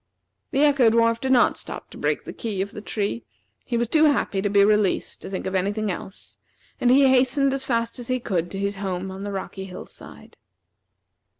The 0.49 0.63
Echo 0.63 0.89
dwarf 0.89 1.21
did 1.21 1.31
not 1.31 1.57
stop 1.59 1.91
to 1.91 1.97
break 1.99 2.25
the 2.25 2.33
key 2.33 2.59
of 2.63 2.71
the 2.71 2.81
tree. 2.81 3.23
He 3.63 3.77
was 3.77 3.87
too 3.87 4.05
happy 4.05 4.41
to 4.41 4.49
be 4.49 4.65
released 4.65 5.21
to 5.21 5.29
think 5.29 5.45
of 5.45 5.53
any 5.53 5.71
thing 5.71 5.91
else, 5.91 6.39
and 6.79 6.89
he 6.89 7.05
hastened 7.07 7.53
as 7.53 7.65
fast 7.65 7.99
as 7.99 8.07
he 8.07 8.19
could 8.19 8.49
to 8.49 8.57
his 8.57 8.77
home 8.77 9.11
on 9.11 9.21
the 9.23 9.31
rocky 9.31 9.65
hill 9.65 9.85
side. 9.85 10.37